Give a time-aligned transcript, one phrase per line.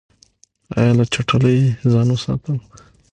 [0.77, 1.59] ایا له چټلۍ
[1.91, 2.57] ځان وساتم؟